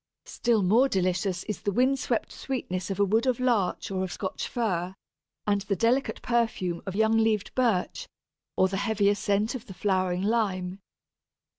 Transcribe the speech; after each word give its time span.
Still 0.25 0.63
more 0.63 0.89
delicious 0.89 1.43
is 1.43 1.61
the 1.61 1.71
wind 1.71 1.99
swept 1.99 2.31
sweetness 2.31 2.89
of 2.89 2.99
a 2.99 3.05
wood 3.05 3.27
of 3.27 3.39
Larch 3.39 3.91
or 3.91 4.03
of 4.03 4.11
Scotch 4.11 4.47
Fir, 4.47 4.95
and 5.45 5.61
the 5.61 5.75
delicate 5.75 6.23
perfume 6.23 6.81
of 6.87 6.95
young 6.95 7.17
leaved 7.19 7.53
Birch, 7.53 8.07
or 8.57 8.67
the 8.67 8.77
heavier 8.77 9.13
scent 9.13 9.53
of 9.53 9.67
the 9.67 9.75
flowering 9.75 10.23
Lime. 10.23 10.79